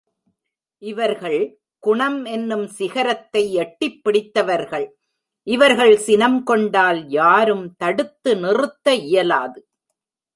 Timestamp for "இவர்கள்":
0.77-1.59, 5.43-5.97